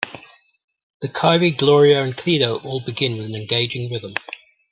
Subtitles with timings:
[1.01, 4.15] The Kyrie, Gloria and Credo all begin with an engaging rhythm.